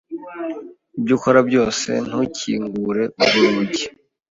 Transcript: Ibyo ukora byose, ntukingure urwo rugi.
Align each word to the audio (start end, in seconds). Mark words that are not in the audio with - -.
Ibyo 0.97 1.13
ukora 1.17 1.39
byose, 1.49 1.89
ntukingure 2.07 3.03
urwo 3.21 3.45
rugi. 3.53 3.85